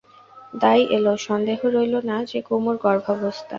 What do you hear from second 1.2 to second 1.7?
সন্দেহ